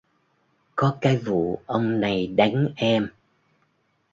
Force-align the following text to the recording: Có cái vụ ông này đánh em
Có 0.75 0.97
cái 1.01 1.17
vụ 1.17 1.59
ông 1.65 1.99
này 2.01 2.27
đánh 2.27 2.67
em 2.75 3.09